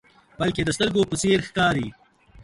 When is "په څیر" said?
1.09-1.39